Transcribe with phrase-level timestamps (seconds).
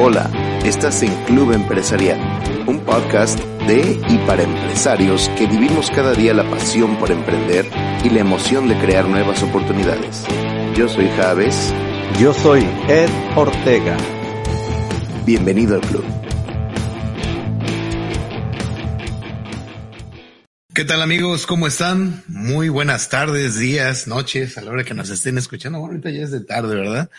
[0.00, 0.30] Hola,
[0.64, 2.20] estás en Club Empresarial,
[2.68, 3.36] un podcast
[3.66, 7.66] de y para empresarios que vivimos cada día la pasión por emprender
[8.04, 10.24] y la emoción de crear nuevas oportunidades.
[10.76, 11.74] Yo soy Javes.
[12.20, 13.96] Yo soy Ed Ortega.
[15.26, 16.04] Bienvenido al club.
[20.72, 21.44] ¿Qué tal amigos?
[21.44, 22.22] ¿Cómo están?
[22.28, 25.80] Muy buenas tardes, días, noches, a la hora que nos estén escuchando.
[25.80, 27.10] Bueno, ahorita ya es de tarde, ¿verdad?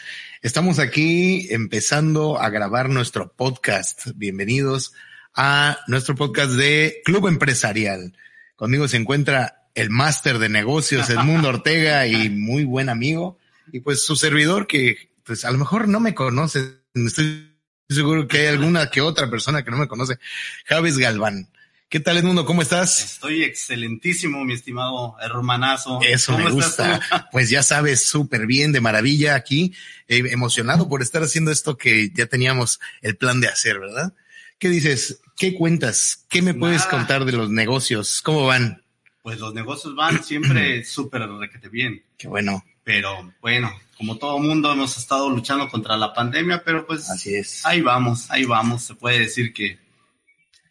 [0.41, 4.07] Estamos aquí empezando a grabar nuestro podcast.
[4.15, 4.93] Bienvenidos
[5.35, 8.15] a nuestro podcast de Club Empresarial.
[8.55, 13.37] Conmigo se encuentra el máster de negocios, Edmundo Ortega, y muy buen amigo.
[13.73, 16.83] Y pues su servidor que, pues a lo mejor no me conoce.
[16.93, 17.53] Estoy
[17.89, 20.19] seguro que hay alguna que otra persona que no me conoce.
[20.63, 21.49] Javes Galván.
[21.89, 22.45] ¿Qué tal, Edmundo?
[22.45, 23.03] ¿Cómo estás?
[23.03, 25.99] Estoy excelentísimo, mi estimado hermanazo.
[26.03, 27.01] Eso me gusta.
[27.31, 29.73] Pues ya sabes, súper bien, de maravilla aquí,
[30.07, 34.13] eh, emocionado por estar haciendo esto que ya teníamos el plan de hacer, ¿verdad?
[34.59, 35.21] ¿Qué dices?
[35.35, 36.27] ¿Qué cuentas?
[36.29, 38.21] ¿Qué me puedes contar de los negocios?
[38.21, 38.83] ¿Cómo van?
[39.23, 42.63] Pues los negocios van siempre súper requete bien, Qué bueno.
[42.83, 47.65] pero bueno, como todo mundo hemos estado luchando contra la pandemia, pero pues Así es.
[47.65, 48.83] ahí vamos, ahí vamos.
[48.83, 49.79] Se puede decir que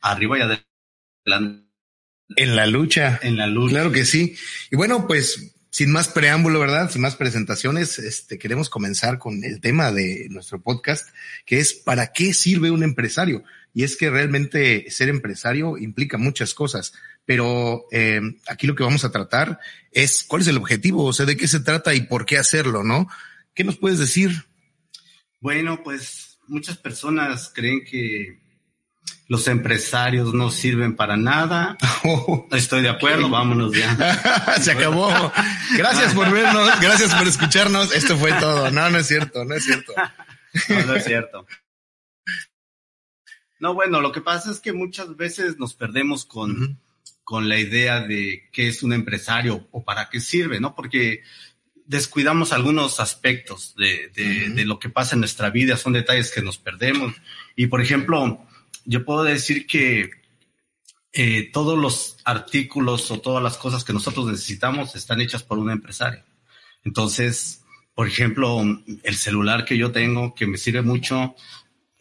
[0.00, 0.67] arriba y adelante
[2.36, 3.18] En la lucha.
[3.22, 3.70] en la luz.
[3.70, 4.36] Claro que sí.
[4.70, 6.90] Y bueno, pues sin más preámbulo, ¿verdad?
[6.90, 11.08] Sin más presentaciones, este queremos comenzar con el tema de nuestro podcast,
[11.46, 13.44] que es ¿para qué sirve un empresario?
[13.74, 19.04] Y es que realmente ser empresario implica muchas cosas, pero eh, aquí lo que vamos
[19.04, 19.60] a tratar
[19.92, 22.82] es cuál es el objetivo, o sea, de qué se trata y por qué hacerlo,
[22.82, 23.08] ¿no?
[23.54, 24.30] ¿Qué nos puedes decir?
[25.40, 28.40] Bueno, pues muchas personas creen que
[29.28, 31.76] los empresarios no sirven para nada.
[32.50, 34.56] Estoy de acuerdo, vámonos ya.
[34.60, 35.32] se acabó.
[35.76, 37.94] Gracias por vernos, gracias por escucharnos.
[37.94, 38.70] Esto fue todo.
[38.70, 39.92] No, no es cierto, no es cierto.
[40.68, 41.46] No, no es cierto.
[43.60, 46.80] No, bueno, lo que pasa es que muchas veces nos perdemos con,
[47.22, 50.74] con la idea de qué es un empresario o para qué sirve, ¿no?
[50.74, 51.22] Porque
[51.84, 56.58] descuidamos algunos aspectos de, de lo que pasa en nuestra vida, son detalles que nos
[56.58, 57.14] perdemos.
[57.56, 58.46] Y, por ejemplo,
[58.88, 60.10] yo puedo decir que
[61.12, 65.70] eh, todos los artículos o todas las cosas que nosotros necesitamos están hechas por un
[65.70, 66.22] empresario.
[66.84, 67.62] Entonces,
[67.94, 68.62] por ejemplo,
[69.02, 71.36] el celular que yo tengo, que me sirve mucho,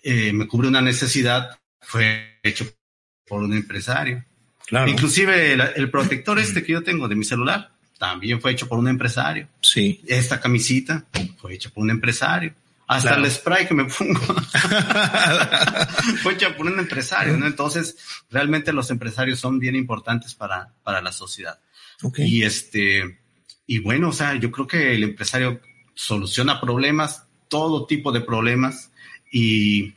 [0.02, 2.66] eh, me cubre una necesidad, fue hecho
[3.28, 4.24] por un empresario.
[4.66, 4.90] Claro.
[4.90, 8.80] Inclusive el, el protector este que yo tengo de mi celular también fue hecho por
[8.80, 9.50] un empresario.
[9.62, 10.02] Sí.
[10.08, 11.06] Esta camisita
[11.38, 12.54] fue hecha por un empresario.
[12.88, 13.26] Hasta Claro.
[13.26, 14.20] el spray que me pongo
[16.24, 17.46] fue por un empresario, ¿no?
[17.46, 17.98] Entonces,
[18.32, 21.60] realmente los empresarios son bien importantes para, para la sociedad.
[22.18, 23.20] Y este,
[23.66, 25.60] y bueno, o sea, yo creo que el empresario
[25.96, 28.92] soluciona problemas, todo tipo de problemas,
[29.32, 29.94] y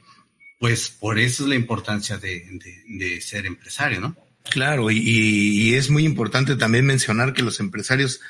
[0.59, 4.17] pues por eso es la importancia de, de, de ser empresario, ¿no?
[4.51, 8.21] Claro, y, y es muy importante también mencionar que los empresarios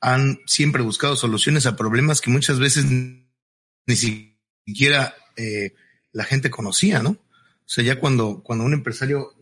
[0.00, 2.86] han siempre buscado soluciones a problemas que muchas veces
[3.88, 5.74] ni siquiera eh,
[6.12, 7.10] la gente conocía, ¿no?
[7.10, 9.34] O sea, ya cuando, cuando un empresario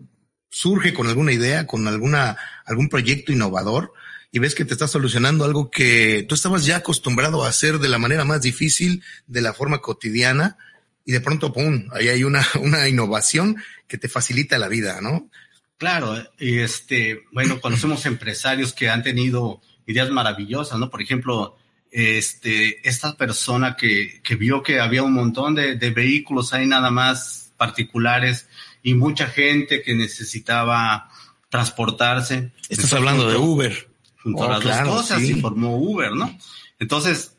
[0.48, 3.92] surge con alguna idea, con alguna, algún proyecto innovador,
[4.30, 7.88] y ves que te está solucionando algo que tú estabas ya acostumbrado a hacer de
[7.88, 10.56] la manera más difícil, de la forma cotidiana,
[11.04, 13.56] y de pronto, ¡pum!, ahí hay una, una innovación
[13.88, 15.28] que te facilita la vida, ¿no?
[15.76, 20.88] Claro, y este, bueno, conocemos empresarios que han tenido ideas maravillosas, ¿no?
[20.88, 21.56] Por ejemplo,
[21.90, 26.90] este, esta persona que, que vio que había un montón de, de vehículos ahí nada
[26.90, 28.48] más particulares
[28.82, 31.10] y mucha gente que necesitaba
[31.48, 32.52] transportarse.
[32.62, 33.88] Estás Entonces, hablando de Uber.
[34.22, 35.32] juntó Oh, las claro, dos cosas sí.
[35.32, 36.36] y formó Uber, ¿no?
[36.78, 37.36] Entonces,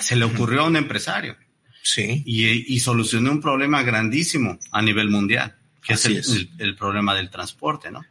[0.00, 1.36] se le ocurrió a un empresario
[1.82, 2.22] Sí.
[2.24, 6.34] y, y solucionó un problema grandísimo a nivel mundial, que Así es, es.
[6.36, 8.02] el, el- el problema del transporte, ¿no?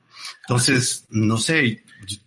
[0.42, 1.84] Entonces, no sé,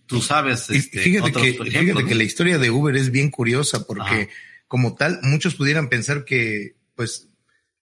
[0.06, 2.08] tú sabes, este, fíjate, otros que, ejemplos, fíjate ¿no?
[2.08, 4.28] que la historia de Uber es bien curiosa porque Ajá.
[4.68, 7.28] como tal, muchos pudieran pensar que, pues,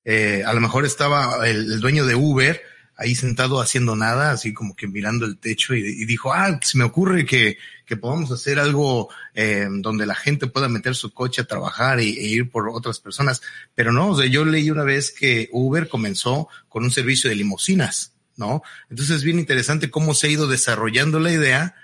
[0.05, 2.61] eh, a lo mejor estaba el, el dueño de Uber
[2.97, 6.79] ahí sentado haciendo nada, así como que mirando el techo y, y dijo, ah, se
[6.79, 11.43] me ocurre que, que podamos hacer algo eh, donde la gente pueda meter su coche
[11.43, 13.43] a trabajar y, e ir por otras personas.
[13.75, 17.37] Pero no, o sea, yo leí una vez que Uber comenzó con un servicio de
[17.37, 18.62] limusinas, ¿no?
[18.90, 21.75] Entonces es bien interesante cómo se ha ido desarrollando la idea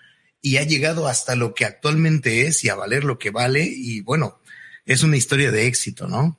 [0.41, 3.65] y ha llegado hasta lo que actualmente es y a valer lo que vale.
[3.65, 4.41] Y bueno,
[4.85, 6.39] es una historia de éxito, ¿no?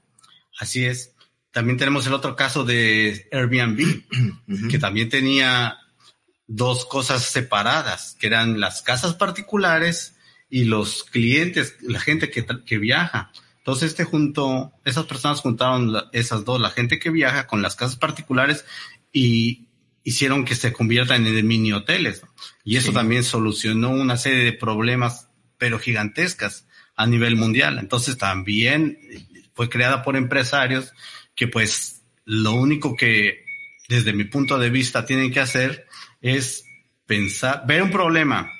[0.60, 1.14] Así es.
[1.52, 4.04] También tenemos el otro caso de Airbnb,
[4.70, 5.78] que también tenía
[6.48, 10.16] dos cosas separadas, que eran las casas particulares
[10.50, 13.32] y los clientes, la gente que, que viaja.
[13.58, 17.98] Entonces este junto, esas personas juntaron esas dos, la gente que viaja con las casas
[17.98, 18.66] particulares
[19.14, 19.69] y
[20.10, 22.24] hicieron que se conviertan en mini hoteles.
[22.64, 25.30] Y eso también solucionó una serie de problemas,
[25.60, 27.78] pero gigantescas a nivel mundial.
[27.78, 28.98] Entonces también
[29.54, 30.94] fue creada por empresarios
[31.36, 33.46] que pues lo único que
[33.88, 35.88] desde mi punto de vista tienen que hacer
[36.22, 36.66] es
[37.06, 38.52] pensar, ver un problema,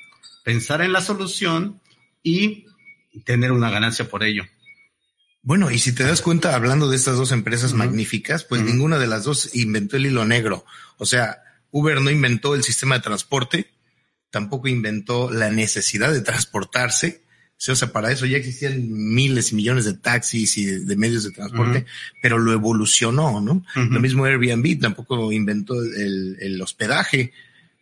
[0.44, 1.82] pensar en la solución
[2.22, 2.66] y
[3.26, 4.44] tener una ganancia por ello.
[5.50, 9.08] Bueno, y si te das cuenta, hablando de estas dos empresas magníficas, pues ninguna de
[9.08, 10.64] las dos inventó el hilo negro.
[10.98, 11.42] O sea,
[11.72, 13.72] Uber no inventó el sistema de transporte,
[14.30, 17.24] tampoco inventó la necesidad de transportarse.
[17.68, 21.32] O sea, para eso ya existían miles y millones de taxis y de, medios de
[21.32, 21.88] transporte,
[22.22, 23.66] pero lo evolucionó, ¿no?
[23.74, 27.34] Lo mismo Airbnb tampoco inventó el hospedaje,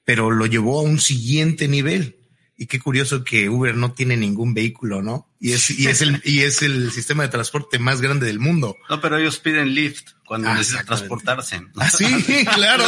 [0.05, 2.15] pero lo llevó a un siguiente nivel.
[2.59, 5.30] Y qué curioso que Uber no tiene ningún vehículo, ¿no?
[5.39, 8.75] Y es, y es el, y es el sistema de transporte más grande del mundo.
[8.89, 11.62] No, pero ellos piden Lyft cuando necesitan transportarse.
[11.75, 12.83] Ah, sí, claro.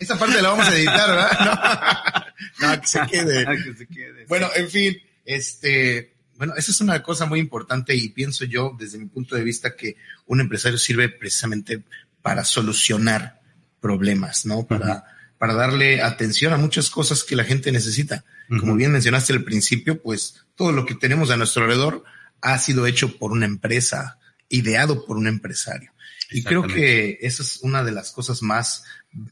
[0.00, 2.26] esa parte la vamos a editar, ¿verdad?
[2.58, 3.46] No, que se quede.
[3.64, 4.26] que se quede.
[4.26, 8.98] Bueno, en fin, este, bueno, esa es una cosa muy importante y pienso yo, desde
[8.98, 9.96] mi punto de vista, que
[10.26, 11.84] un empresario sirve precisamente
[12.20, 13.43] para solucionar
[13.84, 14.66] problemas, ¿no?
[14.66, 15.04] Para,
[15.36, 18.24] para darle atención a muchas cosas que la gente necesita.
[18.48, 22.02] Como bien mencionaste al principio, pues todo lo que tenemos a nuestro alrededor
[22.40, 25.92] ha sido hecho por una empresa, ideado por un empresario.
[26.30, 28.84] Y creo que esa es una de las cosas más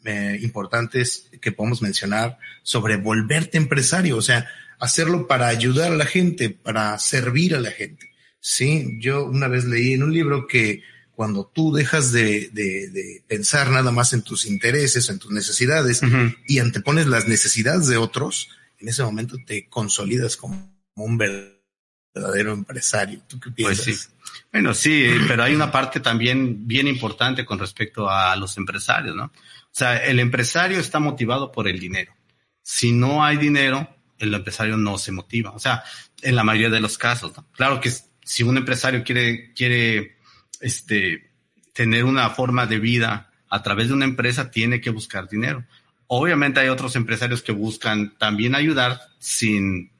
[0.04, 6.04] eh, importantes que podemos mencionar sobre volverte empresario, o sea, hacerlo para ayudar a la
[6.04, 8.12] gente, para servir a la gente.
[8.38, 10.82] Sí, yo una vez leí en un libro que
[11.14, 16.00] cuando tú dejas de, de, pensar nada más en tus intereses, en tus necesidades
[16.46, 18.48] y antepones las necesidades de otros,
[18.78, 23.20] en ese momento te consolidas como un verdadero empresario.
[23.28, 24.10] ¿Tú qué pues piensas?
[24.50, 29.24] Bueno, sí, pero hay una parte también bien importante con respecto a los empresarios, ¿no?
[29.24, 32.14] O sea, el empresario está motivado por el dinero.
[32.62, 33.88] Si no hay dinero,
[34.18, 35.50] el empresario no se motiva.
[35.52, 35.82] O sea,
[36.20, 37.46] en la mayoría de los casos, ¿no?
[37.52, 37.92] Claro que
[38.24, 40.18] si un empresario quiere, quiere
[40.62, 41.30] este,
[41.72, 45.64] tener una forma de vida a través de una empresa, tiene que buscar dinero.
[46.06, 49.90] Obviamente hay otros empresarios que buscan también ayudar sin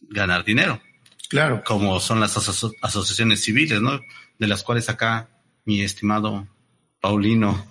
[0.00, 0.80] ganar dinero.
[1.28, 1.62] Claro.
[1.64, 4.00] Como son las asociaciones civiles, ¿no?
[4.38, 5.28] De las cuales acá
[5.64, 6.46] mi estimado
[7.02, 7.66] Paulino.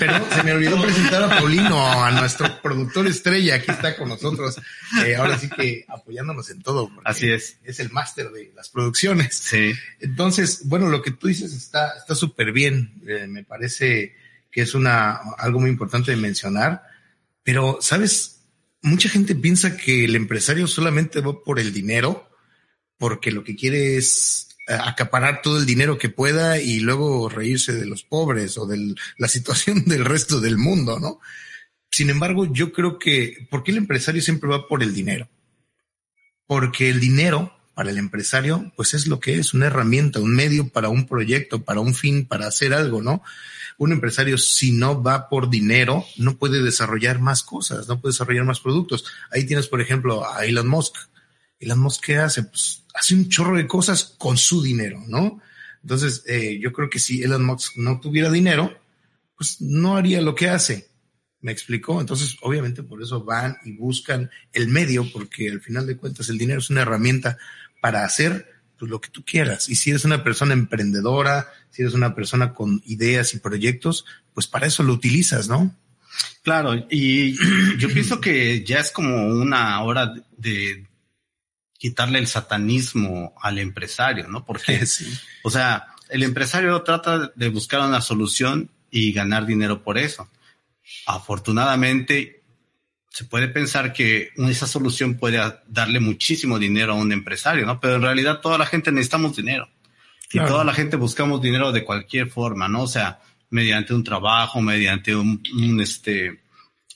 [0.00, 4.60] Pero se me olvidó presentar a Paulino, a nuestro productor estrella, aquí está con nosotros,
[5.06, 6.90] eh, ahora sí que apoyándonos en todo.
[7.04, 7.58] Así es.
[7.62, 9.36] Es el máster de las producciones.
[9.36, 9.74] Sí.
[10.00, 14.16] Entonces, bueno, lo que tú dices está está súper bien, eh, me parece
[14.50, 16.82] que es una algo muy importante de mencionar,
[17.44, 18.40] pero sabes,
[18.82, 22.28] mucha gente piensa que el empresario solamente va por el dinero,
[22.98, 27.86] porque lo que quiere es acaparar todo el dinero que pueda y luego reírse de
[27.86, 31.20] los pobres o de la situación del resto del mundo, ¿no?
[31.90, 35.28] Sin embargo, yo creo que, ¿por qué el empresario siempre va por el dinero?
[36.46, 40.68] Porque el dinero para el empresario, pues es lo que es, una herramienta, un medio
[40.68, 43.22] para un proyecto, para un fin, para hacer algo, ¿no?
[43.78, 48.44] Un empresario, si no va por dinero, no puede desarrollar más cosas, no puede desarrollar
[48.44, 49.04] más productos.
[49.30, 50.96] Ahí tienes, por ejemplo, a Elon Musk.
[51.58, 52.42] Elon Musk, ¿qué hace?
[52.42, 55.40] Pues hace un chorro de cosas con su dinero, ¿no?
[55.82, 58.78] Entonces, eh, yo creo que si Elon Musk no tuviera dinero,
[59.36, 60.88] pues no haría lo que hace.
[61.40, 62.00] ¿Me explicó?
[62.00, 66.38] Entonces, obviamente por eso van y buscan el medio, porque al final de cuentas el
[66.38, 67.36] dinero es una herramienta
[67.80, 69.68] para hacer pues, lo que tú quieras.
[69.68, 74.46] Y si eres una persona emprendedora, si eres una persona con ideas y proyectos, pues
[74.46, 75.74] para eso lo utilizas, ¿no?
[76.42, 77.34] Claro, y
[77.78, 80.86] yo pienso que ya es como una hora de,
[81.82, 84.44] quitarle el satanismo al empresario, ¿no?
[84.44, 84.84] Porque,
[85.42, 90.30] o sea, el empresario trata de buscar una solución y ganar dinero por eso.
[91.06, 92.44] Afortunadamente,
[93.08, 97.80] se puede pensar que esa solución puede darle muchísimo dinero a un empresario, ¿no?
[97.80, 99.68] Pero en realidad toda la gente necesitamos dinero.
[100.32, 102.84] Y toda la gente buscamos dinero de cualquier forma, ¿no?
[102.84, 103.18] O sea,
[103.50, 105.42] mediante un trabajo, mediante un,
[105.80, 106.42] este,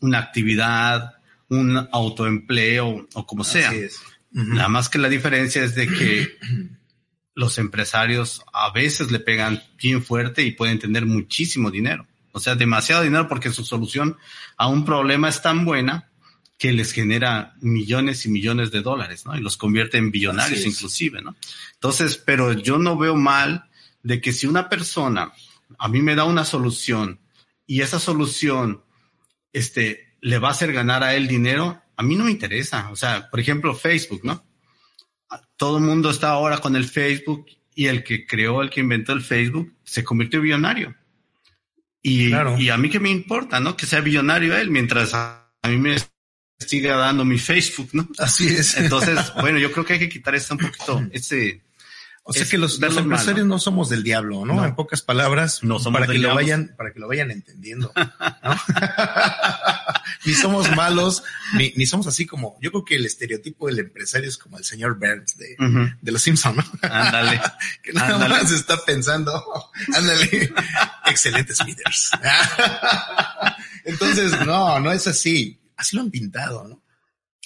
[0.01, 1.17] una actividad,
[1.49, 3.73] un autoempleo o como sea.
[4.37, 6.39] Nada más que la diferencia es de que
[7.35, 12.07] los empresarios a veces le pegan bien fuerte y pueden tener muchísimo dinero.
[12.33, 14.19] O sea, demasiado dinero porque su solución
[14.59, 16.11] a un problema es tan buena
[16.59, 19.37] que les genera millones y millones de dólares, ¿no?
[19.39, 21.35] Y los convierte en billonarios inclusive, ¿no?
[21.73, 23.71] Entonces, pero yo no veo mal
[24.03, 25.33] de que si una persona
[25.79, 27.21] a mí me da una solución
[27.67, 28.83] y esa solución,
[29.55, 32.91] este, le va a hacer ganar a él dinero, a mí no me interesa.
[32.91, 34.45] O sea, por ejemplo, Facebook, ¿no?
[35.57, 39.13] Todo el mundo está ahora con el Facebook y el que creó, el que inventó
[39.13, 40.95] el Facebook, se convirtió en billonario.
[42.03, 43.77] Y, y a mí qué me importa, ¿no?
[43.77, 45.97] Que sea billonario él, mientras a, mí me
[46.59, 48.09] siga dando mi Facebook, ¿no?
[48.19, 48.77] Así es.
[48.79, 51.63] Entonces, bueno, yo creo que hay que quitar esto un poquito, ese,
[52.29, 54.65] o sea que los, los empresarios no somos del diablo, ¿no?
[54.65, 57.93] En pocas palabras, no somos para que lo vayan, para que lo vayan entendiendo.
[57.95, 58.03] ¿no?
[60.25, 61.23] ni somos malos,
[61.57, 64.65] ni, ni, somos así como, yo creo que el estereotipo del empresario es como el
[64.65, 65.57] señor Burns de,
[66.01, 66.65] de los Simpsons, ¿no?
[66.83, 67.41] Ándale.
[67.83, 69.43] que nada más está pensando,
[69.95, 70.53] ándale,
[71.07, 72.11] excelentes líderes.
[73.85, 75.61] Entonces, no, no es así.
[75.77, 76.83] Así lo han pintado, ¿no?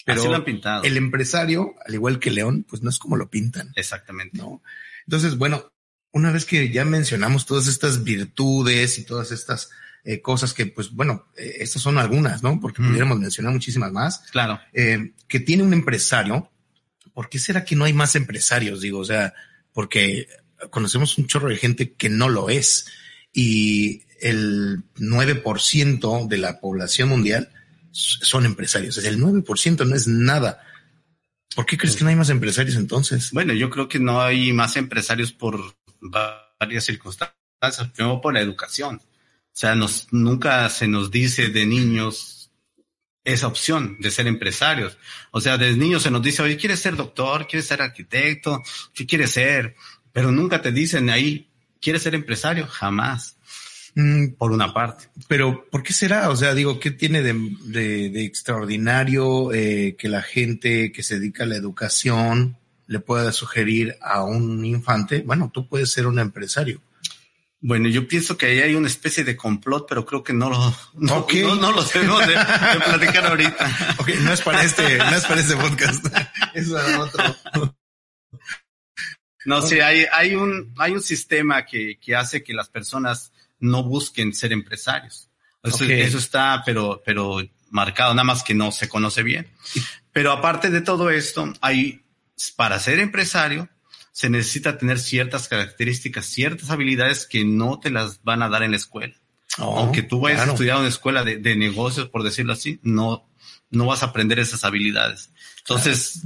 [0.04, 0.82] Pero pintado.
[0.84, 3.72] el empresario, al igual que León, pues no es como lo pintan.
[3.76, 4.38] Exactamente.
[4.38, 4.62] ¿no?
[5.06, 5.72] Entonces, bueno,
[6.12, 9.70] una vez que ya mencionamos todas estas virtudes y todas estas
[10.04, 12.58] eh, cosas que, pues bueno, eh, estas son algunas, ¿no?
[12.60, 14.20] Porque pudiéramos mencionar muchísimas más.
[14.30, 14.60] Claro.
[14.72, 16.50] Eh, que tiene un empresario.
[17.12, 18.80] ¿Por qué será que no hay más empresarios?
[18.80, 19.34] Digo, o sea,
[19.72, 20.26] porque
[20.70, 22.86] conocemos un chorro de gente que no lo es
[23.32, 27.50] y el 9% de la población mundial
[27.92, 28.98] son empresarios.
[28.98, 30.60] el 9% no es nada.
[31.54, 33.32] ¿Por qué crees que no hay más empresarios entonces?
[33.32, 35.74] Bueno, yo creo que no hay más empresarios por
[36.58, 37.34] varias circunstancias.
[37.92, 39.02] Primero por la educación.
[39.52, 42.50] O sea, nos, nunca se nos dice de niños
[43.24, 44.96] esa opción de ser empresarios.
[45.30, 47.46] O sea, desde niños se nos dice, oye, ¿quieres ser doctor?
[47.46, 48.62] ¿Quieres ser arquitecto?
[48.94, 49.76] ¿Qué quieres ser?
[50.12, 51.48] Pero nunca te dicen ahí,
[51.80, 52.66] ¿quieres ser empresario?
[52.66, 53.36] Jamás.
[53.94, 55.08] Mm, por una parte.
[55.28, 56.30] Pero, ¿por qué será?
[56.30, 61.46] O sea, digo, ¿qué tiene de, extraordinario eh, que la gente que se dedica a
[61.46, 65.22] la educación le pueda sugerir a un infante?
[65.26, 66.80] Bueno, tú puedes ser un empresario.
[67.62, 70.58] Bueno, yo pienso que ahí hay una especie de complot, pero creo que no lo,
[70.94, 71.26] no,
[71.56, 73.96] no, lo debemos de, platicar ahorita.
[73.98, 76.06] Ok, no es para este, no es para este podcast.
[76.54, 77.36] es para otro.
[79.44, 83.82] No, sí, hay, hay un, hay un sistema que, que hace que las personas no
[83.82, 85.30] busquen ser empresarios.
[85.62, 87.38] Eso, está, pero, pero
[87.70, 89.46] marcado, nada más que no se conoce bien.
[90.12, 92.02] Pero aparte de todo esto, hay,
[92.56, 93.68] para ser empresario,
[94.20, 98.72] se necesita tener ciertas características, ciertas habilidades que no te las van a dar en
[98.72, 99.14] la escuela.
[99.56, 103.26] Oh, Aunque tú vayas a estudiar en una escuela de, negocios, por decirlo así, no,
[103.70, 105.30] no vas a aprender esas habilidades.
[105.60, 106.20] Entonces,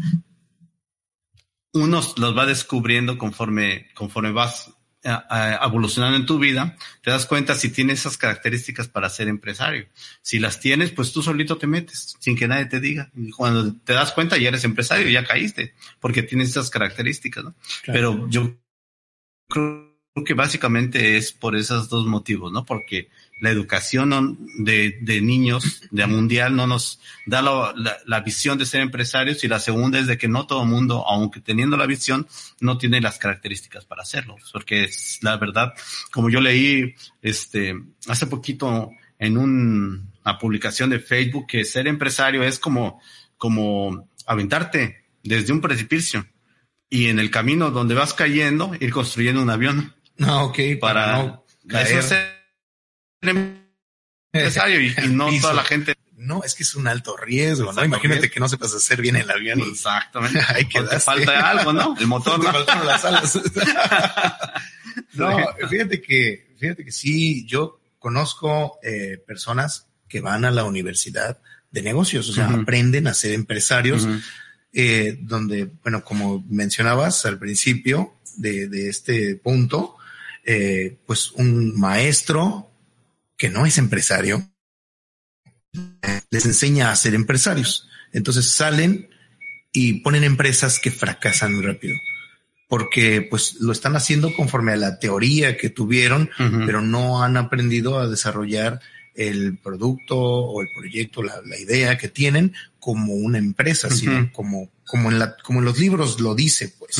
[1.72, 4.72] uno los va descubriendo conforme, conforme vas
[5.04, 9.86] evolucionando en tu vida, te das cuenta si tienes esas características para ser empresario.
[10.22, 13.10] Si las tienes, pues tú solito te metes, sin que nadie te diga.
[13.14, 17.54] Y cuando te das cuenta, ya eres empresario, ya caíste, porque tienes esas características, ¿no?
[17.86, 18.56] Pero yo
[19.48, 19.94] creo
[20.24, 22.64] que básicamente es por esos dos motivos, ¿no?
[22.64, 23.08] Porque
[23.40, 27.74] la educación de, de niños de mundial no nos da la,
[28.06, 31.04] la, visión de ser empresarios y la segunda es de que no todo el mundo,
[31.06, 32.26] aunque teniendo la visión,
[32.60, 34.36] no tiene las características para hacerlo.
[34.52, 35.74] Porque es la verdad,
[36.12, 37.74] como yo leí este
[38.06, 43.00] hace poquito en un, una publicación de Facebook que ser empresario es como,
[43.36, 46.26] como aventarte desde un precipicio
[46.88, 49.94] y en el camino donde vas cayendo ir construyendo un avión.
[50.16, 50.58] No, ah, ok.
[50.80, 51.98] Para, no caer.
[51.98, 52.14] Eso
[53.28, 55.94] empresario y, no toda la gente.
[56.16, 57.84] No, es que es un alto riesgo, ¿no?
[57.84, 59.60] Imagínate que no sepas hacer bien el avión.
[59.60, 60.40] Exactamente.
[60.48, 61.96] Hay que te falta algo, ¿no?
[61.98, 62.42] El motor.
[62.42, 62.52] ¿no?
[62.84, 63.38] las alas.
[65.14, 65.36] no,
[65.68, 71.38] fíjate que, fíjate que sí, yo conozco eh, personas que van a la universidad
[71.70, 74.06] de negocios, o sea, aprenden a ser empresarios,
[74.72, 79.96] eh, donde, bueno, como mencionabas al principio de, de este punto,
[80.44, 82.70] eh, pues un maestro
[83.36, 84.50] que no es empresario,
[86.30, 87.88] les enseña a ser empresarios.
[88.12, 89.08] Entonces salen
[89.72, 91.94] y ponen empresas que fracasan muy rápido
[92.68, 96.30] porque pues lo están haciendo conforme a la teoría que tuvieron,
[96.66, 98.80] pero no han aprendido a desarrollar
[99.14, 105.12] el producto o el proyecto, la, idea que tienen como una empresa, sino como, como
[105.12, 106.98] en la, como en los libros lo dice, pues.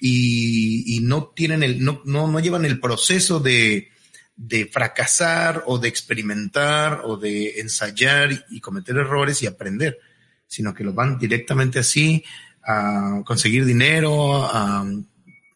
[0.00, 3.88] y, y, no tienen el, no, no, no llevan el proceso de,
[4.36, 9.98] de fracasar o de experimentar o de ensayar y cometer errores y aprender,
[10.46, 12.22] sino que lo van directamente así
[12.62, 14.84] a conseguir dinero, a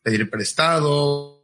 [0.03, 1.41] pedir prestado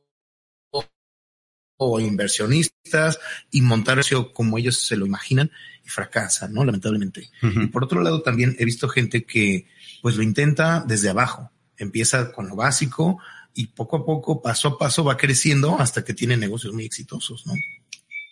[1.78, 5.50] o inversionistas y montar eso como ellos se lo imaginan
[5.84, 6.64] y fracasan, ¿no?
[6.64, 7.30] Lamentablemente.
[7.42, 9.66] Y por otro lado, también he visto gente que
[10.00, 11.50] pues lo intenta desde abajo.
[11.76, 13.20] Empieza con lo básico,
[13.56, 17.46] y poco a poco, paso a paso, va creciendo hasta que tiene negocios muy exitosos,
[17.46, 17.54] ¿no?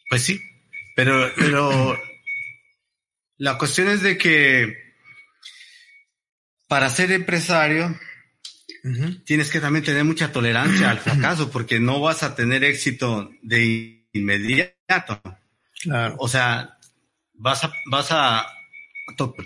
[0.09, 0.41] Pues sí,
[0.95, 1.99] pero, pero
[3.39, 4.77] la cuestión es de que
[6.69, 7.99] para ser empresario
[9.25, 14.07] tienes que también tener mucha tolerancia al fracaso porque no vas a tener éxito de
[14.13, 15.23] inmediato.
[15.81, 16.17] Claro.
[16.19, 16.79] O sea,
[17.33, 18.47] vas a, vas a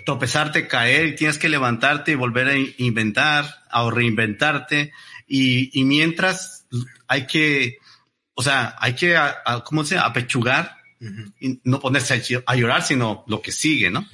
[0.05, 4.91] tropezarte, caer y tienes que levantarte y volver a in- inventar o reinventarte.
[5.29, 6.65] Y, y mientras
[7.07, 7.77] hay que,
[8.33, 9.97] o sea, hay que, a- a- ¿cómo se?
[9.97, 10.75] Apechugar
[11.39, 14.05] y no ponerse a, ll- a llorar, sino lo que sigue, ¿no?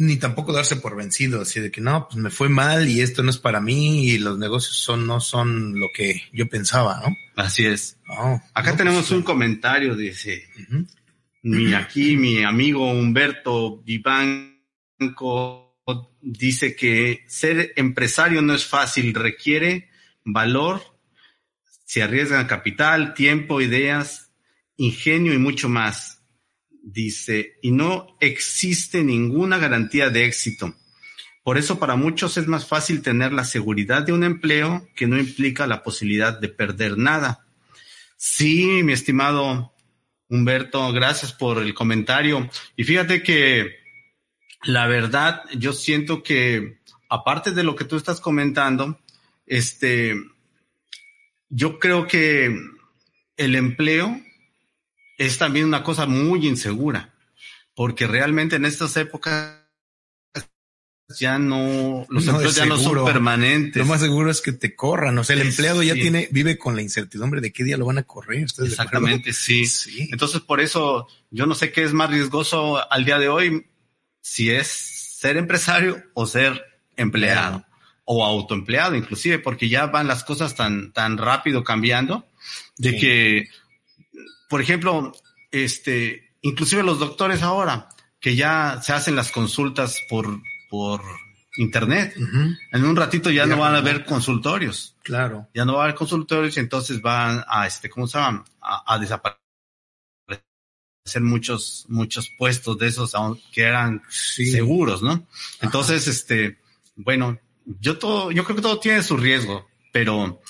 [0.00, 3.22] Ni tampoco darse por vencido, así de que no, pues me fue mal y esto
[3.22, 7.14] no es para mí y los negocios son, no son lo que yo pensaba, ¿no?
[7.36, 7.98] Así es.
[8.54, 10.86] Acá no, tenemos pues, un comentario, dice, ujú.
[11.42, 13.78] mi aquí mi amigo Humberto
[14.98, 15.64] Vivanco
[16.20, 19.87] dice que ser empresario no es fácil, requiere
[20.32, 20.82] valor,
[21.84, 24.30] se arriesgan capital, tiempo, ideas,
[24.76, 26.22] ingenio y mucho más.
[26.82, 30.74] Dice, y no existe ninguna garantía de éxito.
[31.42, 35.18] Por eso para muchos es más fácil tener la seguridad de un empleo que no
[35.18, 37.46] implica la posibilidad de perder nada.
[38.16, 39.72] Sí, mi estimado
[40.28, 42.50] Humberto, gracias por el comentario.
[42.76, 43.78] Y fíjate que
[44.62, 49.00] la verdad, yo siento que aparte de lo que tú estás comentando,
[49.48, 50.14] este,
[51.48, 52.56] yo creo que
[53.36, 54.20] el empleo
[55.18, 57.14] es también una cosa muy insegura,
[57.74, 59.56] porque realmente en estas épocas
[61.18, 63.80] ya no, los No empleos ya no son permanentes.
[63.80, 65.16] Lo más seguro es que te corran.
[65.18, 66.02] O sea, el Es- empleado ya sí.
[66.02, 68.46] tiene, vive con la incertidumbre de qué día lo van a correr.
[68.58, 69.64] Exactamente, sí.
[69.66, 70.08] Sí.
[70.12, 73.66] Entonces, por eso yo no sé qué es más riesgoso al día de hoy,
[74.20, 76.62] si es ser empresario o ser
[76.96, 77.64] empleado
[78.10, 82.26] o autoempleado, inclusive, porque ya van las cosas tan, tan rápido cambiando
[82.78, 82.98] de Sí.
[83.00, 83.48] que,
[84.48, 85.12] por ejemplo,
[85.50, 91.02] este, inclusive los doctores ahora, que ya se hacen las consultas por, por
[91.58, 92.14] internet,
[92.72, 95.46] en un ratito ya Ya no van a haber consultorios Claro.
[95.54, 98.42] ya no va a haber consultorios y entonces van a este, ¿cómo se llama?
[98.62, 99.38] A, a desaparecer
[101.20, 103.12] muchos, muchos puestos de esos
[103.52, 104.46] que eran Sí.
[104.50, 105.26] seguros, ¿no?
[105.60, 106.58] Entonces, este,
[106.96, 107.38] bueno,
[107.80, 110.40] yo todo, yo creo que todo tiene su riesgo, pero,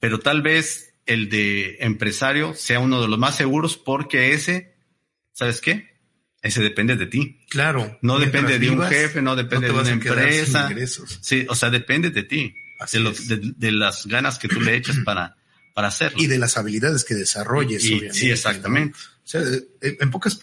[0.00, 4.74] pero tal vez el de empresario sea uno de los más seguros porque ese,
[5.32, 5.94] ¿sabes qué?
[6.42, 7.40] Ese depende de ti.
[7.48, 7.98] Claro.
[8.02, 10.68] No depende de un jefe, no depende de una empresa.
[10.70, 11.18] ingresos.
[11.22, 13.28] Sí, o sea, depende de ti, Así de, lo- es.
[13.28, 15.36] de, de las ganas que tú le eches para,
[15.74, 16.18] para hacerlo.
[16.22, 17.84] Y de las habilidades que desarrolles.
[17.84, 18.96] Y- sí, exactamente.
[18.98, 19.04] ¿no?
[19.24, 19.42] O sea,
[19.80, 20.40] en pocas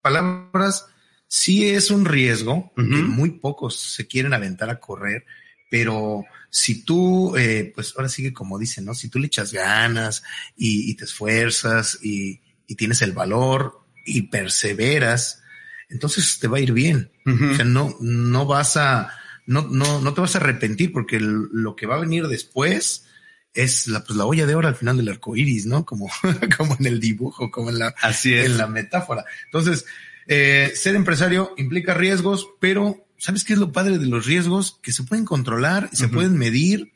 [0.00, 0.86] palabras,
[1.28, 5.24] sí es un riesgo que muy pocos se quieren aventar a correr,
[5.70, 8.94] pero si tú, eh, pues ahora sigue como dicen, ¿no?
[8.94, 10.22] Si tú le echas ganas
[10.56, 15.42] y, y te esfuerzas y, y tienes el valor y perseveras,
[15.88, 17.10] entonces te va a ir bien.
[17.26, 19.10] O sea, no, no vas a,
[19.46, 23.06] no, no, no te vas a arrepentir porque el- lo que va a venir después
[23.54, 25.84] es la, pues, la olla de oro al final del arco iris, ¿no?
[25.84, 26.08] Como,
[26.56, 28.46] como en el dibujo, como en la, Así es.
[28.46, 29.24] en la metáfora.
[29.46, 29.84] Entonces,
[30.28, 34.78] eh, ser empresario implica riesgos, pero ¿sabes qué es lo padre de los riesgos?
[34.82, 36.92] Que se pueden controlar, se pueden medir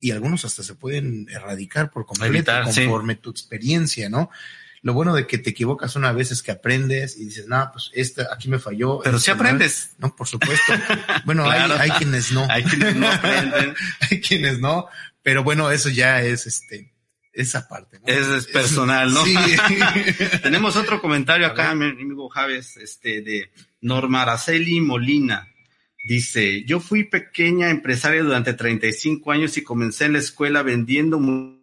[0.00, 2.80] y algunos hasta se pueden erradicar por completo Evitar, sí.
[2.82, 4.30] conforme tu experiencia, ¿no?
[4.84, 7.90] Lo bueno de que te equivocas una vez es que aprendes y dices, no, pues
[7.94, 8.98] esta aquí me falló.
[9.04, 9.36] Pero sí no".
[9.36, 9.90] aprendes.
[9.98, 10.72] No, por supuesto.
[11.24, 11.74] Bueno, Claro.
[11.78, 12.44] hay, hay quienes no.
[12.50, 13.74] Hay quienes no aprenden.
[14.10, 14.88] hay quienes no.
[15.22, 16.91] Pero bueno, eso ya es este,
[17.32, 17.98] esa parte.
[17.98, 18.06] ¿no?
[18.06, 19.24] Ese es personal, ¿no?
[19.24, 19.34] Sí.
[20.42, 25.48] Tenemos otro comentario acá, mi amigo Javes, este, de Norma Araceli Molina.
[26.08, 31.60] Dice, yo fui pequeña empresaria durante 35 años y comencé en la escuela vendiendo mu-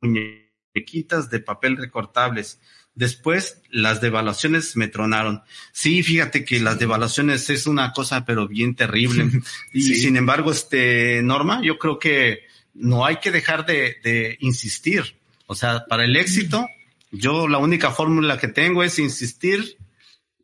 [0.00, 2.60] muñequitas de papel recortables.
[2.94, 5.42] Después, las devaluaciones me tronaron.
[5.72, 9.28] Sí, fíjate que las devaluaciones es una cosa, pero bien terrible.
[9.72, 9.94] Y Sí.
[9.96, 15.16] sin embargo, este, Norma, yo creo que no hay que dejar de, de insistir.
[15.46, 16.66] O sea, para el éxito,
[17.10, 19.78] yo la única fórmula que tengo es insistir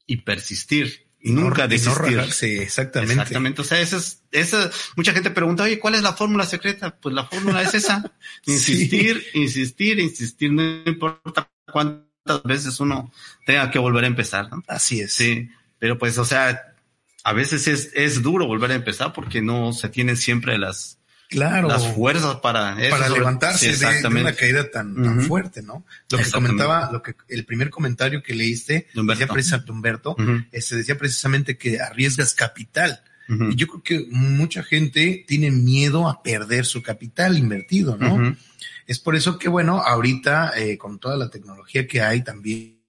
[0.07, 1.07] y persistir.
[1.23, 2.17] Y No- nunca no desistir.
[2.17, 3.13] rajarse, exactamente.
[3.15, 3.61] Exactamente.
[3.61, 6.97] O sea, esa es, esa, mucha gente pregunta, oye, ¿cuál es la fórmula secreta?
[6.99, 8.11] Pues la fórmula es esa.
[8.47, 10.51] Insistir, insistir, insistir.
[10.53, 13.13] No importa cuántas veces uno
[13.45, 14.63] tenga que volver a empezar, ¿no?
[14.69, 15.13] Así es.
[15.13, 15.49] Sí.
[15.79, 16.75] Pero pues, o sea,
[17.25, 21.00] a veces es, es duro volver a empezar porque no se tienen siempre las,
[21.31, 21.69] Claro.
[21.69, 25.85] las fuerzas para eso, para levantarse Sí, de- una caída tan, fuerte, ¿no?
[26.11, 29.21] Lo que comentaba, lo que el primer comentario que leíste, De Humberto.
[29.21, 30.17] decía precisamente Humberto,
[30.51, 33.03] este, decía precisamente que arriesgas capital.
[33.29, 38.37] Y yo creo que mucha gente tiene miedo a perder su capital invertido, ¿no?
[38.89, 42.81] Es por eso que, bueno, ahorita eh, con toda la tecnología que hay también,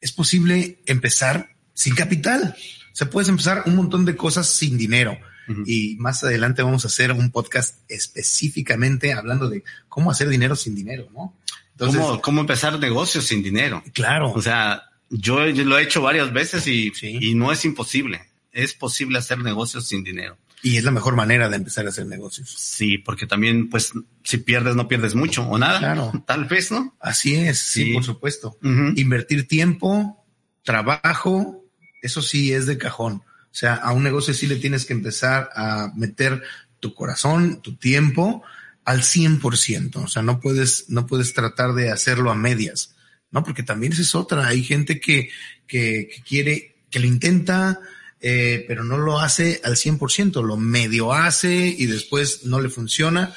[0.00, 2.54] es posible empezar sin capital.
[2.92, 5.18] O sea, puedes empezar un montón de cosas sin dinero.
[5.66, 10.74] Y más adelante vamos a hacer un podcast específicamente hablando de cómo hacer dinero sin
[10.74, 11.34] dinero, ¿no?
[11.72, 13.82] Entonces, ¿Cómo, cómo empezar negocios sin dinero.
[13.92, 14.32] Claro.
[14.32, 18.22] O sea, yo lo he hecho varias veces y, y no es imposible.
[18.52, 20.36] Es posible hacer negocios sin dinero.
[20.62, 22.50] Y es la mejor manera de empezar a hacer negocios.
[22.50, 23.92] Sí, porque también, pues,
[24.24, 25.78] si pierdes, no pierdes mucho o nada.
[25.78, 26.12] Claro.
[26.26, 26.94] Tal vez, ¿no?
[27.00, 28.58] Así es, sí, por supuesto.
[28.62, 30.22] Invertir tiempo,
[30.62, 31.64] trabajo,
[32.02, 33.22] eso sí es de cajón.
[33.52, 36.42] O sea, a un negocio sí le tienes que empezar a meter
[36.78, 38.42] tu corazón, tu tiempo
[38.84, 39.96] al 100%.
[39.96, 42.94] O sea, no puedes, no puedes tratar de hacerlo a medias,
[43.30, 43.42] ¿no?
[43.42, 44.46] Porque también esa es otra.
[44.46, 45.30] Hay gente que,
[45.66, 47.80] que, que quiere, que lo intenta,
[48.20, 53.34] eh, pero no lo hace al 100%, lo medio hace y después no le funciona.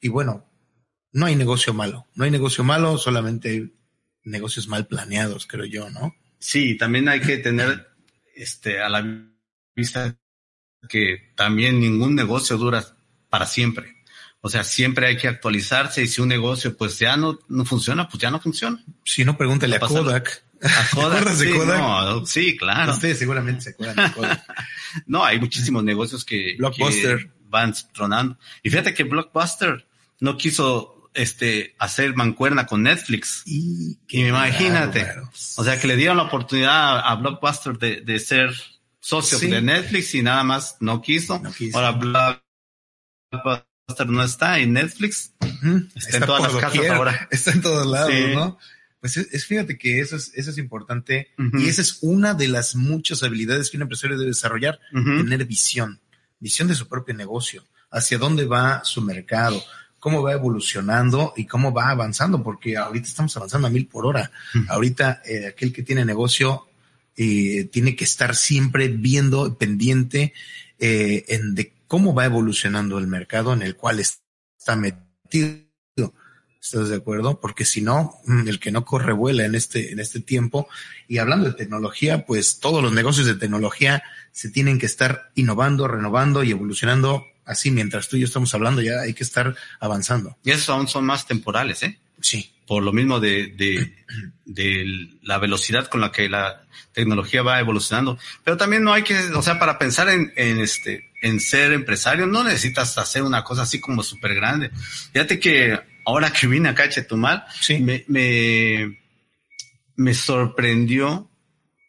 [0.00, 0.46] Y bueno,
[1.12, 3.72] no hay negocio malo, no hay negocio malo, solamente
[4.24, 6.14] negocios mal planeados, creo yo, ¿no?
[6.38, 7.88] Sí, también hay que tener
[8.34, 9.02] este, a la
[9.74, 10.16] vista
[10.88, 12.84] que también ningún negocio dura
[13.28, 13.96] para siempre.
[14.40, 18.08] O sea, siempre hay que actualizarse y si un negocio pues ya no, no funciona,
[18.08, 18.82] pues ya no funciona.
[19.04, 20.42] Si no, pregúntale a Kodak.
[20.62, 21.28] ¿A Kodak?
[21.34, 22.92] sí, No, sí, claro.
[22.92, 24.44] Ustedes seguramente se acuerdan de Kodak.
[25.06, 27.30] no, hay muchísimos negocios que, Blockbuster.
[27.44, 28.36] van tronando.
[28.64, 29.86] Y fíjate que Blockbuster
[30.18, 33.44] no quiso este hacer mancuerna con Netflix.
[33.46, 35.06] Y, imagínate.
[35.56, 38.52] O sea, que le dieron la oportunidad a Blockbuster de, de ser
[39.02, 41.38] socio de Netflix y nada más no quiso.
[41.40, 41.76] No quiso.
[41.76, 41.90] Ahora
[43.30, 45.34] Blockbuster no está en Netflix.
[45.94, 47.28] Está, en todas las casas ahora.
[47.30, 48.58] Está en todos lados, ¿no?
[49.00, 52.76] Pues es, fíjate que eso es, eso es importante y esa es una de las
[52.76, 56.00] muchas habilidades que un empresario debe desarrollar, tener visión,
[56.38, 59.60] visión de su propio negocio, hacia dónde va su mercado,
[59.98, 64.30] cómo va evolucionando y cómo va avanzando, porque ahorita estamos avanzando a mil por hora.
[64.68, 66.68] Ahorita eh, aquel que tiene negocio
[67.16, 70.32] eh, tiene que estar siempre viendo, pendiente
[70.78, 75.72] eh, en de cómo va evolucionando el mercado en el cual está metido
[76.62, 77.40] ¿Estás de acuerdo?
[77.40, 80.68] Porque si no, mm, el que no corre vuela en este, en este tiempo.
[81.08, 85.88] Y hablando de tecnología, pues todos los negocios de tecnología se tienen que estar innovando,
[85.88, 87.26] renovando y evolucionando.
[87.44, 90.36] Así, mientras tú y yo estamos hablando, ya hay que estar avanzando.
[90.44, 91.98] Y esos aún son más temporales, ¿eh?
[92.20, 92.52] Sí.
[92.72, 93.94] Por lo mismo de, de,
[94.46, 98.18] de la velocidad con la que la tecnología va evolucionando.
[98.44, 102.26] Pero también no hay que, o sea, para pensar en, en este, en ser empresario,
[102.26, 104.70] no necesitas hacer una cosa así como súper grande.
[105.12, 107.44] Fíjate que ahora que vine acá a Chetumal,
[107.80, 109.02] me, me,
[109.96, 111.30] me sorprendió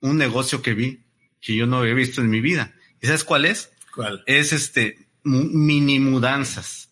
[0.02, 1.00] un negocio que vi
[1.40, 2.74] que yo no había visto en mi vida.
[3.02, 3.72] ¿Y sabes cuál es?
[3.96, 4.22] ¿Cuál?
[4.26, 6.90] Es este, mini mudanzas.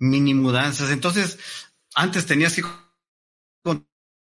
[0.00, 0.90] Mini mudanzas.
[0.90, 1.38] Entonces,
[1.94, 2.64] antes tenías que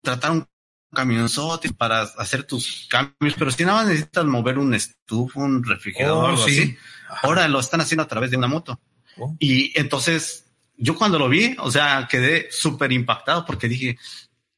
[0.02, 0.46] contratar un
[0.92, 6.24] camionzote para hacer tus cambios, pero si nada más necesitas mover un estufa, un refrigerador,
[6.24, 6.76] oh, algo así,
[7.22, 8.78] ahora lo están haciendo a través de una moto.
[9.16, 9.34] Oh.
[9.38, 10.44] Y entonces
[10.76, 13.98] yo cuando lo vi, o sea, quedé súper impactado porque dije,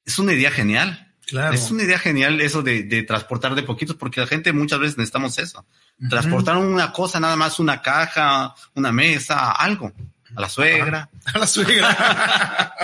[0.04, 1.12] es una idea genial.
[1.26, 1.54] Claro.
[1.54, 4.98] Es una idea genial eso de, de, transportar de poquitos, porque la gente muchas veces
[4.98, 5.64] necesitamos eso.
[6.10, 9.90] Transportar una cosa, nada más una caja, una mesa, algo.
[10.36, 11.08] A la suegra.
[11.32, 12.74] A la suegra.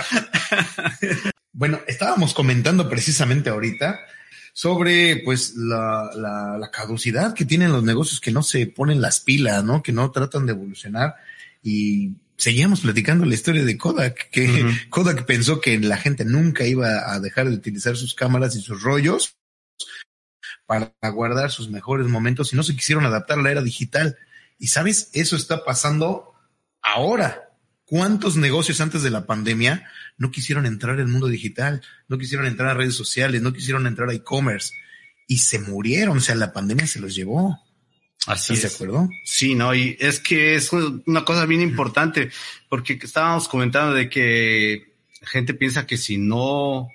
[1.60, 4.00] bueno, estábamos comentando precisamente ahorita
[4.54, 9.20] sobre pues la, la, la, caducidad que tienen los negocios que no se ponen las
[9.20, 9.82] pilas, ¿no?
[9.82, 11.16] Que no tratan de evolucionar
[11.62, 17.12] y seguíamos platicando la historia de Kodak, que Kodak pensó que la gente nunca iba
[17.12, 19.36] a dejar de utilizar sus cámaras y sus rollos
[20.64, 24.16] para guardar sus mejores momentos y no se quisieron adaptar a la era digital.
[24.58, 26.32] Y sabes, eso está pasando
[26.80, 27.49] ahora.
[27.90, 31.82] ¿Cuántos negocios antes de la pandemia no quisieron entrar al mundo digital?
[32.06, 34.72] No quisieron entrar a redes sociales, no quisieron entrar a e-commerce
[35.26, 36.18] y se murieron.
[36.18, 37.60] O sea, la pandemia se los llevó.
[38.28, 39.08] Así ¿Estás de acuerdo?
[39.24, 42.30] Sí, no, y es que es una cosa bien importante,
[42.68, 46.90] porque estábamos comentando de que gente piensa que si no,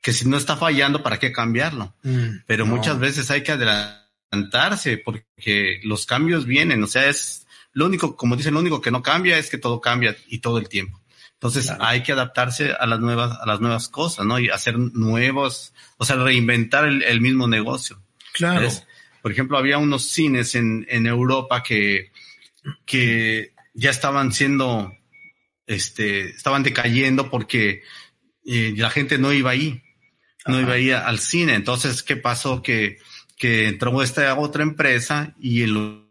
[0.00, 1.96] que si no está fallando, ¿para qué cambiarlo?
[2.04, 7.86] Mm, Pero muchas veces hay que adelantarse porque los cambios vienen, o sea, es lo
[7.86, 10.68] único, como dicen, lo único que no cambia es que todo cambia y todo el
[10.68, 11.00] tiempo.
[11.34, 14.40] Entonces hay que adaptarse a las nuevas, a las nuevas cosas, ¿no?
[14.40, 18.02] Y hacer nuevos, o sea, reinventar el, mismo negocio.
[18.34, 18.68] Claro.
[19.22, 22.10] Por ejemplo, había unos cines en, en Europa que,
[22.84, 24.92] que ya estaban siendo,
[25.68, 27.82] este, estaban decayendo porque
[28.44, 29.80] eh, la gente no iba ahí,
[30.44, 31.54] no iba ahí al cine.
[31.54, 32.62] Entonces, ¿qué pasó?
[32.62, 32.98] Que,
[33.36, 36.04] que entró esta otra empresa y en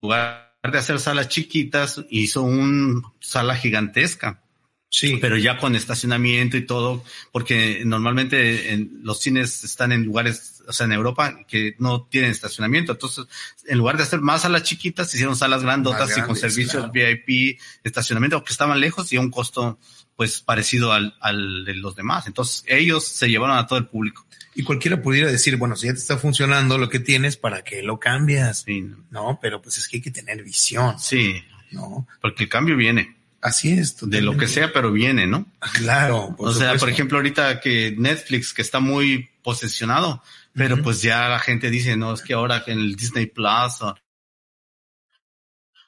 [0.00, 4.42] lugar de hacer salas chiquitas, hizo una sala gigantesca.
[4.88, 5.16] Sí.
[5.22, 10.72] Pero ya con estacionamiento y todo, porque normalmente en, los cines están en lugares, o
[10.72, 12.92] sea, en Europa que no tienen estacionamiento.
[12.92, 13.24] Entonces,
[13.66, 16.92] en lugar de hacer más salas chiquitas, hicieron salas grandotas y con servicios claro.
[16.92, 19.78] VIP, estacionamiento, que estaban lejos y a un costo,
[20.14, 22.26] pues, parecido al, al de los demás.
[22.26, 24.26] Entonces, ellos se llevaron a todo el público.
[24.54, 27.82] Y cualquiera pudiera decir, bueno, si ya te está funcionando lo que tienes, ¿para qué
[27.82, 28.64] lo cambias?
[28.66, 32.06] Sí, No, pero pues es que hay que tener visión, sí, ¿no?
[32.20, 33.96] porque el cambio viene, Así es.
[34.08, 35.46] de lo que sea, pero viene, ¿no?
[35.72, 36.34] Claro.
[36.36, 40.22] por o sea, por ejemplo, ahorita que Netflix, que está muy posesionado,
[40.54, 43.96] pero pues ya la gente dice, no, es que ahora en el Disney Plus o,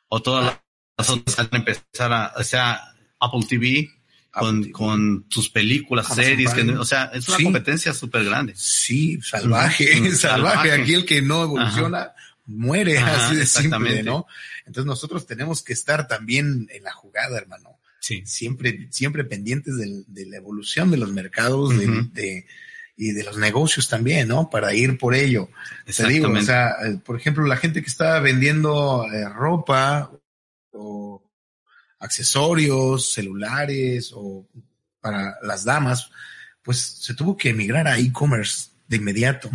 [0.08, 0.58] o todas
[0.98, 3.90] las otras van a empezar a, o sea, Apple TV,
[4.34, 7.44] con, con tus películas, Amazon series, que, o sea, es una Sí.
[7.44, 8.52] competencia súper grande.
[8.56, 10.10] Sí, salvaje, Ujú.
[10.16, 10.16] salvaje.
[10.16, 10.72] Salvaje.
[10.72, 12.12] Aquí el que no evoluciona
[12.46, 14.02] muere, Ajá, así de simple.
[14.02, 14.26] ¿no?
[14.66, 17.78] Entonces nosotros tenemos que estar también en la jugada, hermano.
[18.00, 18.22] Sí.
[18.26, 22.44] Siempre, siempre pendientes de la evolución de los mercados de,
[22.98, 24.50] y de los negocios también, ¿no?
[24.50, 25.48] Para ir por ello.
[25.86, 30.10] Te digo, o sea, eh, por ejemplo, la gente que está vendiendo eh, ropa
[30.72, 31.23] o
[32.04, 34.46] accesorios, celulares o
[35.00, 36.10] para las damas,
[36.62, 39.50] pues se tuvo que emigrar a e-commerce de inmediato.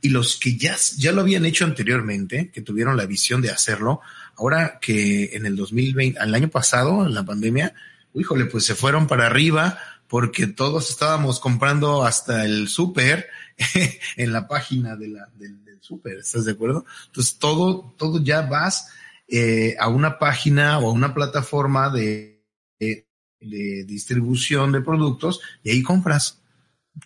[0.00, 4.00] Y los que ya, ya lo habían hecho anteriormente, que tuvieron la visión de hacerlo,
[4.36, 7.74] ahora que en el 2020, al año pasado, en la pandemia,
[8.14, 13.28] híjole, pues se fueron para arriba porque todos estábamos comprando hasta el súper
[14.16, 16.84] en la página de la, del, del súper, ¿estás de acuerdo?
[17.06, 18.88] Entonces todo, todo ya vas
[19.30, 22.42] eh, a una página o a una plataforma de,
[22.78, 23.06] de,
[23.40, 26.42] de distribución de productos y ahí compras.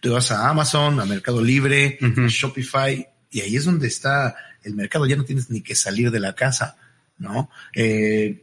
[0.01, 4.75] Te vas a Amazon, a Mercado Libre, a Shopify, y ahí es donde está el
[4.75, 5.07] mercado.
[5.07, 6.77] Ya no tienes ni que salir de la casa,
[7.19, 7.51] ¿no?
[7.75, 8.43] Eh,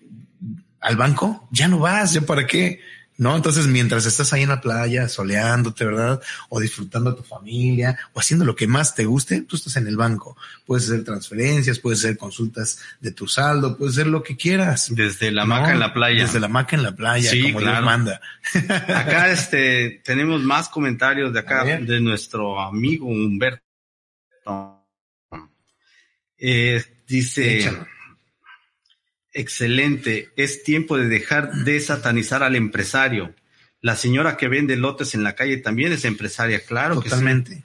[0.79, 2.79] al banco, ya no vas, ¿ya para qué?
[3.21, 3.35] ¿No?
[3.35, 6.19] Entonces, mientras estás ahí en la playa, soleándote, ¿verdad?
[6.49, 9.85] O disfrutando a tu familia, o haciendo lo que más te guste, tú estás en
[9.85, 10.35] el banco.
[10.65, 14.87] Puedes hacer transferencias, puedes hacer consultas de tu saldo, puedes hacer lo que quieras.
[14.95, 15.53] Desde la ¿no?
[15.53, 16.23] hamaca en la playa.
[16.23, 17.85] Desde la hamaca en la playa, Sí, como Dios claro.
[17.85, 18.21] manda.
[18.87, 23.61] Acá este tenemos más comentarios de acá de nuestro amigo Humberto.
[26.39, 27.85] Eh, dice, Échalo.
[29.33, 33.33] Excelente, es tiempo de dejar de satanizar al empresario.
[33.81, 37.09] La señora que vende lotes en la calle también es empresaria, claro que sí.
[37.09, 37.63] Totalmente.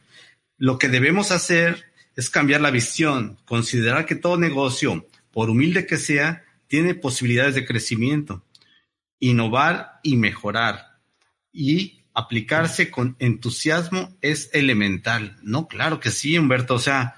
[0.56, 5.98] Lo que debemos hacer es cambiar la visión, considerar que todo negocio, por humilde que
[5.98, 8.42] sea, tiene posibilidades de crecimiento,
[9.20, 10.98] innovar y mejorar.
[11.52, 15.36] Y aplicarse con entusiasmo es elemental.
[15.42, 16.74] No, claro que sí, Humberto.
[16.74, 17.16] O sea,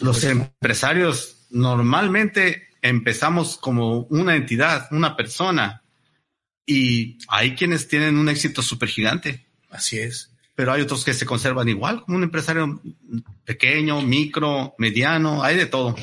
[0.00, 5.82] los empresarios normalmente empezamos como una entidad, una persona,
[6.64, 10.32] y hay quienes tienen un éxito súper gigante Así es.
[10.54, 12.80] pero hay otros que se conservan igual, como un empresario
[13.44, 15.94] pequeño, micro, mediano, hay de todo.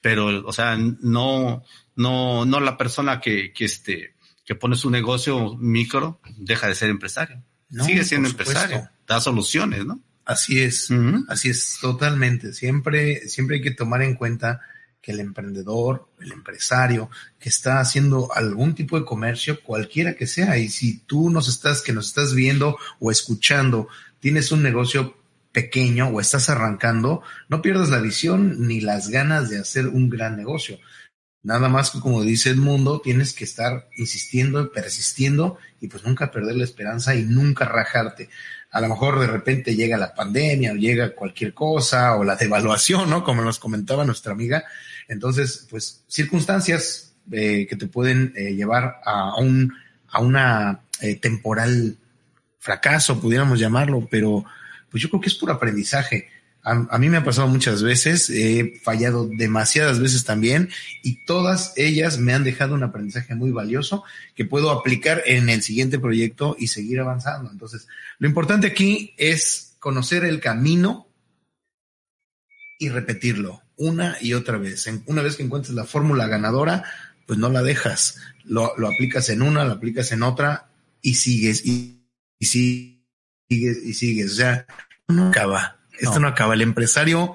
[0.00, 1.64] Pero, o sea, no,
[1.96, 6.90] no, no la persona que, que este, que pone su negocio micro deja de ser
[6.90, 7.42] empresario.
[7.68, 8.88] No, Sigue siendo empresario.
[9.06, 10.00] Da soluciones, ¿no?
[10.24, 10.88] Así es.
[11.28, 12.52] Así es, totalmente.
[12.52, 14.60] Siempre, siempre hay que tomar en cuenta
[15.06, 20.58] que el emprendedor, el empresario que está haciendo algún tipo de comercio, cualquiera que sea,
[20.58, 23.86] y si tú nos estás, que nos estás viendo o escuchando,
[24.18, 25.16] tienes un negocio
[25.52, 30.36] pequeño o estás arrancando, no pierdas la visión ni las ganas de hacer un gran
[30.36, 30.80] negocio.
[31.44, 36.56] Nada más que como dice Edmundo, tienes que estar insistiendo persistiendo y pues nunca perder
[36.56, 38.28] la esperanza y nunca rajarte.
[38.72, 43.08] A lo mejor de repente llega la pandemia o llega cualquier cosa o la devaluación,
[43.08, 43.22] ¿no?
[43.22, 44.64] Como nos comentaba nuestra amiga.
[45.08, 49.72] Entonces, pues circunstancias eh, que te pueden eh, llevar a un
[50.08, 51.96] a una eh, temporal
[52.58, 54.44] fracaso, pudiéramos llamarlo, pero
[54.90, 56.28] pues yo creo que es por aprendizaje.
[56.62, 60.70] A, a, mí me ha pasado muchas veces, he fallado demasiadas veces también
[61.02, 65.62] y todas ellas me han dejado un aprendizaje muy valioso que puedo aplicar en el
[65.62, 67.50] siguiente proyecto y seguir avanzando.
[67.52, 67.86] Entonces,
[68.18, 71.06] lo importante aquí es conocer el camino
[72.78, 74.88] y repetirlo una y otra vez.
[75.06, 76.84] Una vez que encuentres la fórmula ganadora,
[77.26, 80.68] pues no la dejas, lo, lo, aplicas en una, lo aplicas en otra
[81.02, 82.02] y sigues y,
[82.38, 82.96] y sigues
[83.48, 84.32] y sigues.
[84.32, 84.66] O sea,
[85.08, 85.78] no acaba.
[85.98, 86.54] Esto no, no acaba.
[86.54, 87.34] El empresario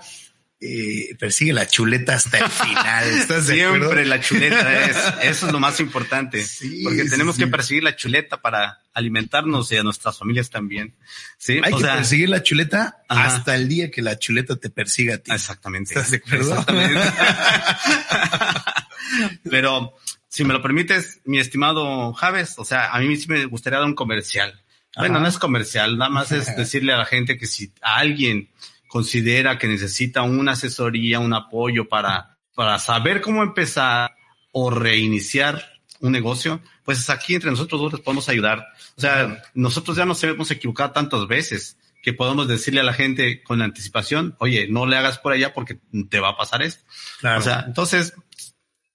[0.64, 3.10] eh, persigue la chuleta hasta el final.
[3.10, 6.44] ¿Estás de Siempre la chuleta es, eso es lo más importante.
[6.44, 7.44] Sí, porque tenemos sí.
[7.44, 10.94] que perseguir la chuleta para alimentarnos y a nuestras familias también.
[11.40, 13.26] Sí, Hay o que sea, perseguir la chuleta Ajá.
[13.26, 15.32] hasta el día que la chuleta te persiga a ti.
[15.32, 15.96] Exactamente.
[15.96, 16.52] ¿Estás de acuerdo?
[16.52, 17.00] Exactamente.
[19.50, 19.96] Pero
[20.28, 23.88] si me lo permites, mi estimado Javes, o sea, a mí sí me gustaría dar
[23.88, 24.62] un comercial.
[24.96, 28.50] Bueno, no es comercial, nada más es decirle a la gente que si alguien
[28.92, 34.14] considera que necesita una asesoría, un apoyo para, para saber cómo empezar
[34.52, 38.68] o reiniciar un negocio, pues aquí entre nosotros dos les podemos ayudar.
[38.98, 43.42] O sea, nosotros ya nos hemos equivocado tantas veces que podemos decirle a la gente
[43.44, 46.84] con anticipación, oye, no le hagas por allá porque te va a pasar esto.
[47.22, 47.40] Claro.
[47.40, 48.14] O sea, entonces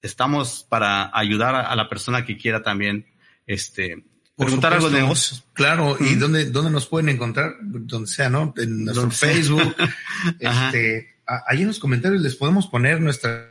[0.03, 3.07] estamos para ayudar a, la persona que quiera también,
[3.47, 4.05] este,
[4.37, 5.45] preguntar algo de negocios.
[5.53, 8.53] Claro, y dónde, dónde nos pueden encontrar, donde sea, ¿no?
[8.57, 9.75] En nuestro Facebook,
[10.39, 13.47] este, ahí en los comentarios les podemos poner nuestras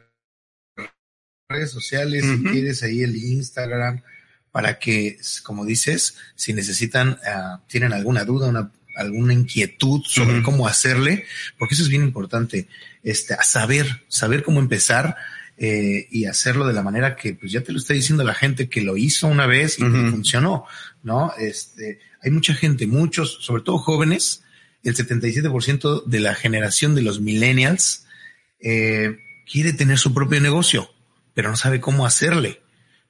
[1.50, 4.02] redes sociales, si quieres ahí el Instagram,
[4.52, 10.67] para que, como dices, si necesitan, uh, tienen alguna duda, una, alguna inquietud sobre cómo
[10.67, 11.26] hacerle,
[11.58, 12.67] porque eso es bien importante,
[13.04, 15.17] este, a saber, saber cómo empezar,
[15.58, 18.68] eh, y hacerlo de la manera que pues ya te lo está diciendo la gente
[18.68, 20.65] que lo hizo una vez y funcionó,
[21.02, 21.32] ¿no?
[21.38, 24.44] Este, hay mucha gente, muchos, sobre todo jóvenes,
[24.84, 28.06] el 77% de la generación de los millennials
[28.60, 29.18] eh,
[29.50, 30.89] quiere tener su propio negocio,
[31.34, 32.62] pero no sabe cómo hacerle,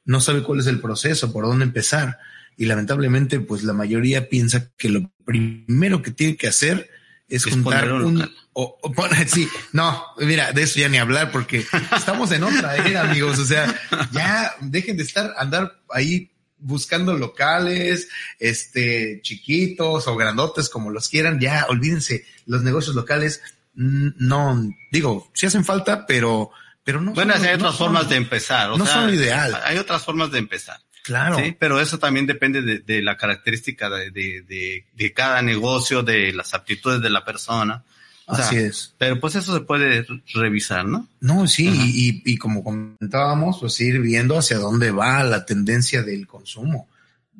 [0.06, 2.20] no sabe cuál es el proceso, por dónde empezar.
[2.58, 6.90] Y lamentablemente, pues la mayoría piensa que lo primero que tiene que hacer
[7.28, 8.80] es, juntar un, o,
[9.28, 13.40] sí, no, mira, de eso ya ni hablar porque estamos en otra era, amigos.
[13.40, 13.74] O sea,
[14.12, 18.08] ya dejen de estar, andar ahí buscando locales,
[18.40, 21.40] este, chiquitos o grandotes, como los quieran.
[21.40, 23.42] Ya olvídense, los negocios locales,
[23.76, 26.52] mm, no, digo, sí hacen falta, pero,
[26.84, 27.14] pero no.
[27.14, 28.78] Bueno, hay otras formas de empezar.
[28.78, 29.60] no son ideal.
[29.66, 30.80] Hay otras formas de empezar.
[31.06, 31.38] Claro.
[31.38, 36.34] Sí, pero eso también depende de, de la característica de, de, de, cada negocio, de
[36.34, 37.84] las aptitudes de la persona.
[38.26, 38.96] Así es.
[38.98, 41.08] Pero pues eso se puede revisar, ¿no?
[41.20, 46.26] No, sí, y, y, como comentábamos, pues ir viendo hacia dónde va la tendencia del
[46.26, 46.88] consumo.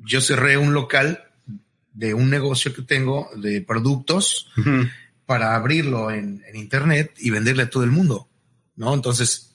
[0.04, 1.24] Yo cerré un local
[1.92, 4.48] de un negocio que tengo de productos
[5.26, 8.28] para abrirlo en, en internet y venderle a todo el mundo,
[8.76, 8.94] ¿no?
[8.94, 9.55] Entonces,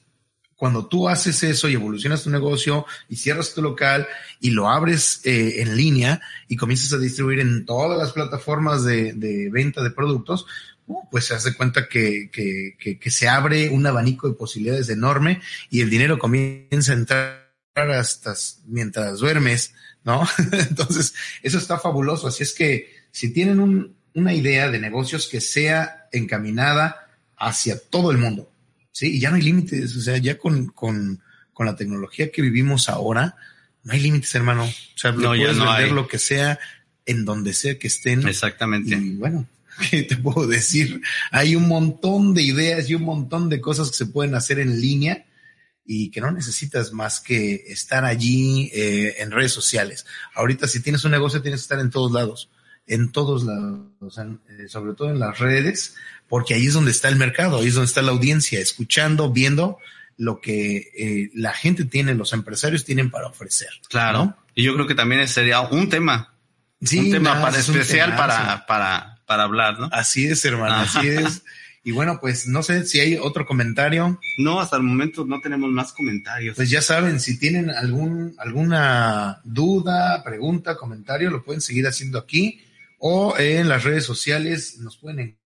[0.60, 4.06] cuando tú haces eso y evolucionas tu negocio y cierras tu local
[4.40, 9.48] y lo abres eh, en línea y comienzas a distribuir en todas las plataformas de,
[9.50, 10.44] venta de productos,
[10.86, 15.80] uh, pues se hace cuenta que, que, se abre un abanico de posibilidades enorme y
[15.80, 18.34] el dinero comienza a entrar hasta
[18.66, 19.72] mientras duermes,
[20.04, 20.28] ¿no?
[20.52, 22.28] Entonces, eso está fabuloso.
[22.28, 28.10] Así es que si tienen un, una idea de negocios que sea encaminada hacia todo
[28.10, 28.50] el mundo,
[28.92, 31.22] Sí, y ya no hay límites, o sea, ya con, con,
[31.52, 33.36] con la tecnología que vivimos ahora,
[33.82, 34.64] no hay límites, hermano.
[34.64, 36.58] O sea, no, puedes no vender lo que sea
[37.06, 38.26] en donde sea que estén.
[38.28, 38.94] Exactamente.
[38.94, 39.46] Y bueno,
[39.90, 41.00] ¿qué te puedo decir?
[41.30, 44.80] Hay un montón de ideas y un montón de cosas que se pueden hacer en
[44.80, 45.26] línea
[45.84, 50.06] y que no necesitas más que estar allí eh, en redes sociales.
[50.34, 52.50] Ahorita si tienes un negocio tienes que estar en todos lados,
[52.90, 55.94] en todos lados, eh, sobre todo en las redes,
[56.28, 59.78] porque ahí es donde está el mercado, ahí es donde está la audiencia, escuchando, viendo
[60.16, 63.70] lo que eh, la gente tiene, los empresarios tienen para ofrecer.
[63.88, 64.36] Claro.
[64.56, 66.34] Y yo creo que también sería un tema.
[66.82, 69.88] Sí, un tema para, especial para, para, para hablar, ¿no?
[69.92, 71.42] Así es, hermano, así es.
[71.84, 74.18] Y bueno, pues no sé si hay otro comentario.
[74.36, 76.56] No, hasta el momento no tenemos más comentarios.
[76.56, 82.60] Pues ya saben, si tienen algún, alguna duda, pregunta, comentario, lo pueden seguir haciendo aquí
[83.00, 85.38] o en las redes sociales nos pueden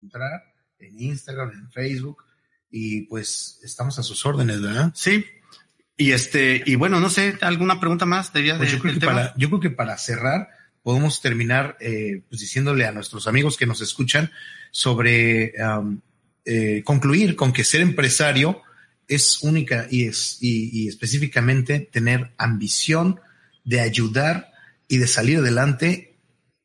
[0.00, 0.42] encontrar
[0.78, 2.24] en Instagram, en Facebook,
[2.70, 4.92] y pues estamos a sus órdenes, ¿verdad?
[4.94, 5.24] Sí.
[5.98, 8.32] Y este, y bueno, no sé, ¿alguna pregunta más?
[8.32, 10.48] De, pues yo, creo que para, yo creo que para cerrar,
[10.82, 14.30] podemos terminar eh, pues diciéndole a nuestros amigos que nos escuchan
[14.70, 15.52] sobre
[16.46, 18.62] eh, concluir con que ser empresario
[19.06, 23.20] es única y es y, y, específicamente tener ambición
[23.64, 24.49] de ayudar
[24.90, 26.18] y de salir adelante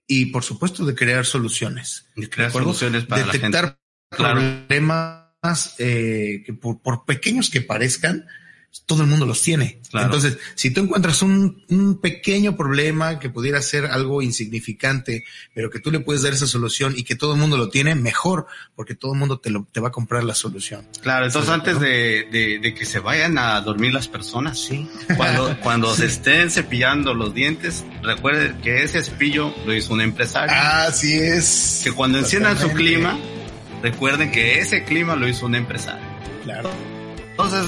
[0.07, 2.07] y por supuesto de crear soluciones.
[2.15, 4.67] De crear soluciones para Detectar la gente.
[4.67, 8.25] problemas eh, que por, por, pequeños que parezcan,
[8.85, 9.79] todo el mundo los tiene.
[9.89, 10.07] Claro.
[10.07, 15.79] Entonces, si tú encuentras un, un, pequeño problema que pudiera ser algo insignificante, pero que
[15.79, 18.93] tú le puedes dar esa solución y que todo el mundo lo tiene, mejor, porque
[18.93, 20.87] todo el mundo te, lo, te va a comprar la solución.
[21.02, 24.87] Claro, entonces antes de, de, de, que se vayan a dormir las personas, sí.
[25.15, 26.02] cuando, cuando sí.
[26.02, 30.54] se estén cepillando los dientes, recuerden que ese cepillo lo hizo un empresario.
[30.56, 31.81] Así es.
[31.83, 33.17] Que cuando enciendan su clima,
[33.81, 36.06] recuerden que ese clima lo hizo un empresario.
[36.43, 36.69] Claro.
[37.31, 37.65] Entonces,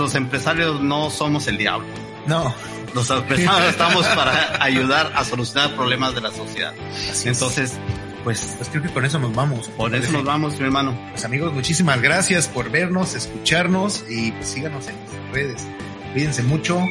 [0.00, 1.86] los empresarios no somos el diablo.
[2.26, 2.54] No.
[2.94, 6.74] Los empresarios estamos para ayudar a solucionar problemas de la sociedad.
[7.10, 7.78] Así Entonces,
[8.24, 9.68] pues, pues creo que con eso nos vamos.
[9.68, 10.98] Por eso nos vamos, mi hermano.
[11.10, 15.66] Pues amigos, muchísimas gracias por vernos, escucharnos y pues síganos en nuestras redes.
[16.12, 16.82] Cuídense mucho,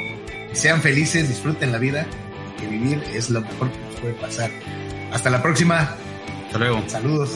[0.54, 2.06] sean felices, disfruten la vida,
[2.60, 4.52] que vivir es lo mejor que nos puede pasar.
[5.12, 5.96] Hasta la próxima.
[6.46, 6.84] Hasta luego.
[6.88, 7.32] Saludos.